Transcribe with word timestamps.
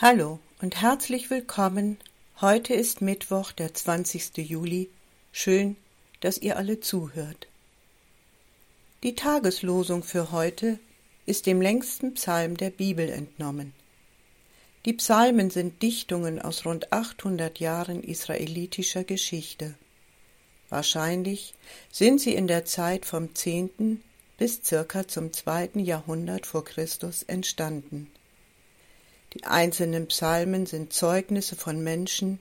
Hallo 0.00 0.38
und 0.62 0.80
herzlich 0.80 1.28
willkommen. 1.28 1.98
Heute 2.40 2.72
ist 2.72 3.00
Mittwoch, 3.00 3.50
der 3.50 3.74
20. 3.74 4.38
Juli. 4.48 4.90
Schön, 5.32 5.74
dass 6.20 6.38
ihr 6.38 6.56
alle 6.56 6.78
zuhört. 6.78 7.48
Die 9.02 9.16
Tageslosung 9.16 10.04
für 10.04 10.30
heute 10.30 10.78
ist 11.26 11.46
dem 11.46 11.60
längsten 11.60 12.14
Psalm 12.14 12.56
der 12.56 12.70
Bibel 12.70 13.08
entnommen. 13.08 13.72
Die 14.84 14.92
Psalmen 14.92 15.50
sind 15.50 15.82
Dichtungen 15.82 16.40
aus 16.40 16.64
rund 16.64 16.92
800 16.92 17.58
Jahren 17.58 18.04
israelitischer 18.04 19.02
Geschichte. 19.02 19.74
Wahrscheinlich 20.68 21.54
sind 21.90 22.20
sie 22.20 22.36
in 22.36 22.46
der 22.46 22.64
Zeit 22.64 23.04
vom 23.04 23.34
10. 23.34 24.00
bis 24.36 24.62
circa 24.64 25.08
zum 25.08 25.32
2. 25.32 25.70
Jahrhundert 25.74 26.46
vor 26.46 26.64
Christus 26.64 27.24
entstanden. 27.24 28.12
Die 29.34 29.44
einzelnen 29.44 30.06
Psalmen 30.08 30.66
sind 30.66 30.92
Zeugnisse 30.92 31.54
von 31.54 31.82
Menschen, 31.82 32.38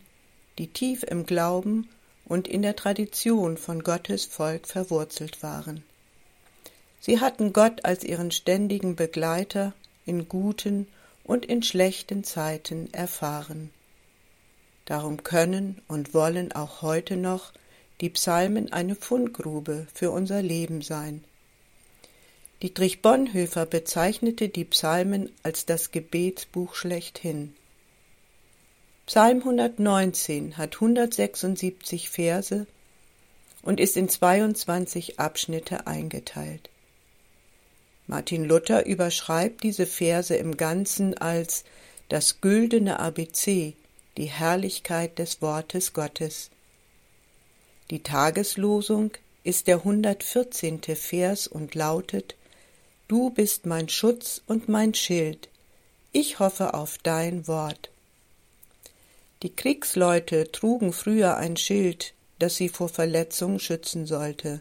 die 0.57 0.67
tief 0.67 1.03
im 1.03 1.25
Glauben 1.25 1.89
und 2.25 2.47
in 2.47 2.61
der 2.61 2.75
Tradition 2.75 3.57
von 3.57 3.83
Gottes 3.83 4.25
Volk 4.25 4.67
verwurzelt 4.67 5.43
waren. 5.43 5.83
Sie 6.99 7.19
hatten 7.19 7.53
Gott 7.53 7.85
als 7.85 8.03
ihren 8.03 8.31
ständigen 8.31 8.95
Begleiter 8.95 9.73
in 10.05 10.27
guten 10.27 10.87
und 11.23 11.45
in 11.45 11.61
schlechten 11.61 12.23
Zeiten 12.23 12.91
erfahren. 12.93 13.69
Darum 14.85 15.23
können 15.23 15.81
und 15.87 16.13
wollen 16.13 16.53
auch 16.53 16.81
heute 16.81 17.17
noch 17.17 17.51
die 17.99 18.09
Psalmen 18.09 18.71
eine 18.71 18.95
Fundgrube 18.95 19.87
für 19.93 20.11
unser 20.11 20.41
Leben 20.41 20.81
sein, 20.81 21.23
Dietrich 22.63 23.03
Bonhoeffer 23.03 23.67
bezeichnete 23.67 24.49
die 24.49 24.65
Psalmen 24.65 25.31
als 25.43 25.67
das 25.67 25.91
Gebetsbuch 25.91 26.73
schlechthin. 26.73 27.53
Psalm 29.05 29.39
119 29.39 30.57
hat 30.57 30.73
176 30.73 32.09
Verse 32.09 32.65
und 33.61 33.79
ist 33.79 33.95
in 33.95 34.09
22 34.09 35.19
Abschnitte 35.19 35.85
eingeteilt. 35.85 36.71
Martin 38.07 38.43
Luther 38.43 38.87
überschreibt 38.87 39.61
diese 39.61 39.85
Verse 39.85 40.35
im 40.35 40.57
Ganzen 40.57 41.15
als 41.15 41.63
das 42.09 42.41
güldene 42.41 42.99
ABC, 42.99 43.75
die 44.17 44.25
Herrlichkeit 44.25 45.19
des 45.19 45.43
Wortes 45.43 45.93
Gottes. 45.93 46.49
Die 47.91 48.01
Tageslosung 48.01 49.11
ist 49.43 49.67
der 49.67 49.77
114. 49.77 50.81
Vers 50.95 51.45
und 51.45 51.75
lautet 51.75 52.35
Du 53.07 53.29
bist 53.29 53.65
mein 53.65 53.87
Schutz 53.87 54.41
und 54.47 54.67
mein 54.67 54.93
Schild. 54.93 55.47
Ich 56.11 56.39
hoffe 56.39 56.73
auf 56.73 56.97
dein 56.97 57.47
Wort. 57.47 57.89
Die 59.43 59.55
Kriegsleute 59.55 60.51
trugen 60.51 60.91
früher 60.91 61.37
ein 61.37 61.55
Schild, 61.55 62.13
das 62.39 62.57
sie 62.57 62.67
vor 62.67 62.89
Verletzungen 62.89 63.61
schützen 63.61 64.05
sollte. 64.07 64.59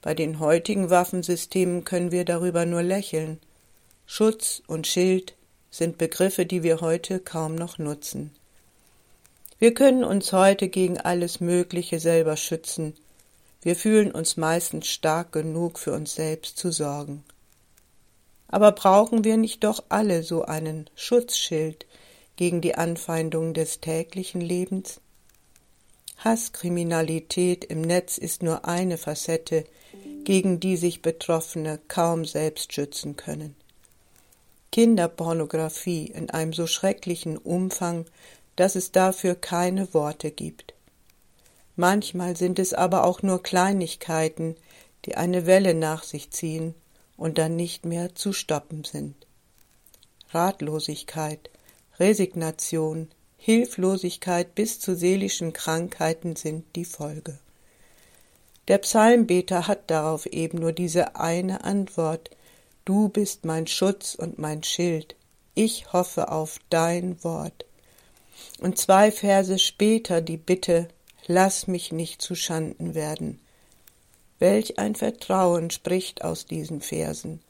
Bei 0.00 0.14
den 0.14 0.38
heutigen 0.38 0.90
Waffensystemen 0.90 1.82
können 1.82 2.12
wir 2.12 2.24
darüber 2.24 2.66
nur 2.66 2.84
lächeln. 2.84 3.40
Schutz 4.06 4.62
und 4.68 4.86
Schild 4.86 5.34
sind 5.72 5.98
Begriffe, 5.98 6.46
die 6.46 6.62
wir 6.62 6.82
heute 6.82 7.18
kaum 7.18 7.56
noch 7.56 7.78
nutzen. 7.78 8.30
Wir 9.58 9.74
können 9.74 10.04
uns 10.04 10.32
heute 10.32 10.68
gegen 10.68 11.00
alles 11.00 11.40
Mögliche 11.40 11.98
selber 11.98 12.36
schützen, 12.36 12.94
wir 13.64 13.76
fühlen 13.76 14.12
uns 14.12 14.36
meistens 14.36 14.86
stark 14.86 15.32
genug, 15.32 15.78
für 15.78 15.92
uns 15.92 16.14
selbst 16.14 16.58
zu 16.58 16.70
sorgen. 16.70 17.24
Aber 18.46 18.72
brauchen 18.72 19.24
wir 19.24 19.38
nicht 19.38 19.64
doch 19.64 19.82
alle 19.88 20.22
so 20.22 20.44
einen 20.44 20.88
Schutzschild 20.94 21.86
gegen 22.36 22.60
die 22.60 22.74
Anfeindungen 22.74 23.54
des 23.54 23.80
täglichen 23.80 24.42
Lebens? 24.42 25.00
Hasskriminalität 26.18 27.64
im 27.64 27.80
Netz 27.80 28.18
ist 28.18 28.42
nur 28.42 28.66
eine 28.66 28.98
Facette, 28.98 29.64
gegen 30.24 30.60
die 30.60 30.76
sich 30.76 31.00
Betroffene 31.00 31.80
kaum 31.88 32.26
selbst 32.26 32.74
schützen 32.74 33.16
können. 33.16 33.56
Kinderpornografie 34.72 36.06
in 36.06 36.28
einem 36.28 36.52
so 36.52 36.66
schrecklichen 36.66 37.38
Umfang, 37.38 38.04
dass 38.56 38.76
es 38.76 38.92
dafür 38.92 39.34
keine 39.34 39.94
Worte 39.94 40.30
gibt. 40.30 40.73
Manchmal 41.76 42.36
sind 42.36 42.58
es 42.58 42.72
aber 42.72 43.04
auch 43.04 43.22
nur 43.22 43.42
Kleinigkeiten, 43.42 44.56
die 45.04 45.16
eine 45.16 45.46
Welle 45.46 45.74
nach 45.74 46.02
sich 46.04 46.30
ziehen 46.30 46.74
und 47.16 47.38
dann 47.38 47.56
nicht 47.56 47.84
mehr 47.84 48.14
zu 48.14 48.32
stoppen 48.32 48.84
sind. 48.84 49.14
Ratlosigkeit, 50.30 51.50
Resignation, 51.98 53.08
Hilflosigkeit 53.38 54.54
bis 54.54 54.80
zu 54.80 54.96
seelischen 54.96 55.52
Krankheiten 55.52 56.36
sind 56.36 56.64
die 56.76 56.84
Folge. 56.84 57.38
Der 58.68 58.78
Psalmbeter 58.78 59.66
hat 59.66 59.90
darauf 59.90 60.26
eben 60.26 60.58
nur 60.58 60.72
diese 60.72 61.16
eine 61.16 61.64
Antwort 61.64 62.30
Du 62.84 63.08
bist 63.08 63.44
mein 63.44 63.66
Schutz 63.66 64.14
und 64.14 64.38
mein 64.38 64.62
Schild, 64.62 65.14
ich 65.54 65.92
hoffe 65.92 66.30
auf 66.30 66.58
dein 66.68 67.22
Wort. 67.24 67.64
Und 68.60 68.78
zwei 68.78 69.10
Verse 69.10 69.58
später 69.58 70.20
die 70.20 70.36
Bitte 70.36 70.88
lass 71.26 71.66
mich 71.66 71.92
nicht 71.92 72.22
zu 72.22 72.34
Schanden 72.34 72.94
werden. 72.94 73.40
Welch 74.38 74.78
ein 74.78 74.94
Vertrauen 74.94 75.70
spricht 75.70 76.22
aus 76.24 76.46
diesen 76.46 76.80
Versen, 76.80 77.40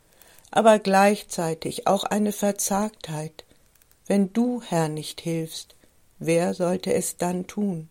aber 0.50 0.78
gleichzeitig 0.78 1.86
auch 1.86 2.04
eine 2.04 2.32
Verzagtheit. 2.32 3.44
Wenn 4.06 4.32
du, 4.32 4.62
Herr, 4.62 4.88
nicht 4.88 5.20
hilfst, 5.20 5.74
wer 6.18 6.54
sollte 6.54 6.92
es 6.92 7.16
dann 7.16 7.46
tun? 7.46 7.88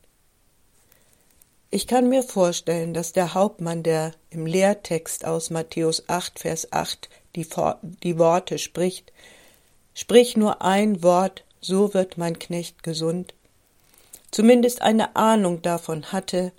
Ich 1.71 1.87
kann 1.87 2.07
mir 2.07 2.21
vorstellen, 2.21 2.93
dass 2.93 3.13
der 3.13 3.33
Hauptmann, 3.33 3.81
der 3.81 4.11
im 4.29 4.45
Lehrtext 4.45 5.25
aus 5.25 5.49
Matthäus 5.49 6.07
8, 6.07 6.39
Vers 6.39 6.71
8 6.71 7.09
die, 7.35 7.47
die 8.03 8.19
Worte 8.19 8.59
spricht, 8.59 9.11
Sprich 9.95 10.35
nur 10.37 10.61
ein 10.61 11.03
Wort, 11.03 11.43
so 11.61 11.93
wird 11.93 12.17
mein 12.17 12.39
Knecht 12.39 12.83
gesund, 12.83 13.35
zumindest 14.33 14.81
eine 14.81 15.15
Ahnung 15.15 15.61
davon 15.61 16.11
hatte, 16.11 16.51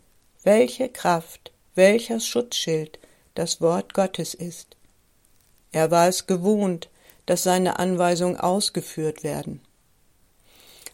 welche 0.42 0.88
Kraft, 0.88 1.52
welcher 1.74 2.20
Schutzschild 2.20 2.98
das 3.34 3.60
Wort 3.60 3.94
Gottes 3.94 4.32
ist. 4.34 4.76
Er 5.72 5.90
war 5.90 6.06
es 6.06 6.26
gewohnt, 6.26 6.88
dass 7.26 7.42
seine 7.42 7.78
Anweisungen 7.78 8.38
ausgeführt 8.38 9.24
werden. 9.24 9.60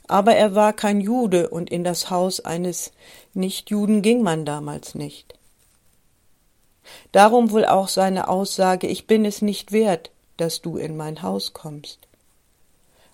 Aber 0.08 0.34
er 0.34 0.54
war 0.54 0.72
kein 0.72 1.00
Jude 1.00 1.50
und 1.50 1.70
in 1.70 1.84
das 1.84 2.10
Haus 2.10 2.40
eines 2.40 2.92
Nichtjuden 3.34 4.02
ging 4.02 4.22
man 4.22 4.44
damals 4.44 4.94
nicht. 4.94 5.34
Darum 7.12 7.50
wohl 7.50 7.66
auch 7.66 7.88
seine 7.88 8.28
Aussage 8.28 8.86
Ich 8.86 9.06
bin 9.06 9.24
es 9.24 9.42
nicht 9.42 9.70
wert, 9.70 10.10
dass 10.36 10.62
du 10.62 10.78
in 10.78 10.96
mein 10.96 11.22
Haus 11.22 11.52
kommst. 11.52 12.08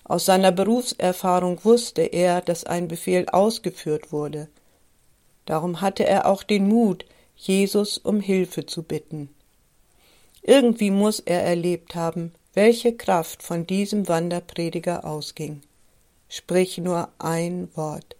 Aus 0.07 0.25
seiner 0.25 0.53
Berufserfahrung 0.53 1.63
wusste 1.65 2.01
er, 2.01 2.39
dass 2.39 2.63
ein 2.63 2.87
Befehl 2.87 3.27
ausgeführt 3.27 4.13
wurde. 4.13 4.47
Darum 5.45 5.81
hatte 5.81 6.05
er 6.05 6.27
auch 6.27 6.43
den 6.43 6.67
Mut, 6.67 7.05
Jesus 7.35 7.97
um 7.97 8.21
Hilfe 8.21 8.65
zu 8.65 8.83
bitten. 8.83 9.29
Irgendwie 10.41 10.91
muss 10.91 11.19
er 11.19 11.43
erlebt 11.43 11.95
haben, 11.95 12.31
welche 12.53 12.95
Kraft 12.95 13.43
von 13.43 13.67
diesem 13.67 14.07
Wanderprediger 14.07 15.03
ausging. 15.03 15.61
Sprich 16.29 16.77
nur 16.77 17.09
ein 17.19 17.67
Wort. 17.75 18.15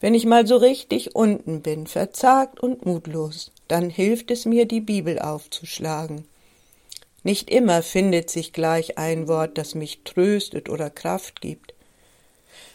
Wenn 0.00 0.14
ich 0.14 0.24
mal 0.24 0.46
so 0.46 0.56
richtig 0.56 1.14
unten 1.14 1.60
bin, 1.60 1.86
verzagt 1.86 2.60
und 2.60 2.86
mutlos, 2.86 3.52
dann 3.68 3.90
hilft 3.90 4.30
es 4.30 4.46
mir, 4.46 4.66
die 4.66 4.80
Bibel 4.80 5.18
aufzuschlagen 5.18 6.24
nicht 7.26 7.50
immer 7.50 7.82
findet 7.82 8.30
sich 8.30 8.52
gleich 8.52 8.98
ein 8.98 9.26
Wort, 9.26 9.58
das 9.58 9.74
mich 9.74 10.04
tröstet 10.04 10.68
oder 10.68 10.90
Kraft 10.90 11.40
gibt. 11.40 11.74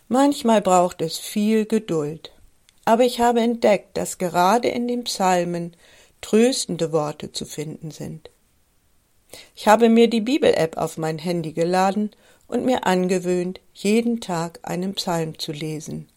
Manchmal 0.09 0.61
braucht 0.61 1.01
es 1.01 1.17
viel 1.17 1.65
Geduld. 1.65 2.33
Aber 2.83 3.03
ich 3.03 3.21
habe 3.21 3.39
entdeckt, 3.39 3.95
dass 3.95 4.17
gerade 4.17 4.67
in 4.67 4.89
den 4.89 5.05
Psalmen 5.05 5.73
tröstende 6.19 6.91
Worte 6.91 7.31
zu 7.31 7.45
finden 7.45 7.91
sind. 7.91 8.29
Ich 9.55 9.69
habe 9.69 9.87
mir 9.87 10.09
die 10.09 10.19
Bibel-App 10.19 10.75
auf 10.75 10.97
mein 10.97 11.17
Handy 11.17 11.53
geladen 11.53 12.11
und 12.45 12.65
mir 12.65 12.85
angewöhnt, 12.85 13.61
jeden 13.73 14.19
Tag 14.19 14.59
einen 14.63 14.95
Psalm 14.95 15.39
zu 15.39 15.53
lesen. 15.53 16.09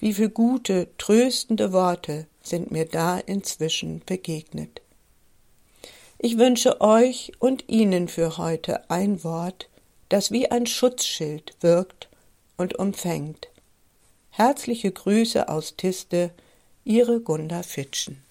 Wie 0.00 0.14
viele 0.14 0.30
gute, 0.30 0.88
tröstende 0.98 1.72
Worte 1.72 2.26
sind 2.42 2.72
mir 2.72 2.86
da 2.86 3.20
inzwischen 3.20 4.02
begegnet. 4.04 4.82
Ich 6.22 6.36
wünsche 6.36 6.82
euch 6.82 7.32
und 7.38 7.64
Ihnen 7.70 8.06
für 8.06 8.36
heute 8.36 8.90
ein 8.90 9.24
Wort, 9.24 9.70
das 10.10 10.30
wie 10.30 10.50
ein 10.50 10.66
Schutzschild 10.66 11.54
wirkt 11.62 12.10
und 12.58 12.78
umfängt. 12.78 13.48
Herzliche 14.28 14.92
Grüße 14.92 15.48
aus 15.48 15.76
Tiste, 15.78 16.30
Ihre 16.84 17.22
Gunda 17.22 17.62
Fitschen. 17.62 18.22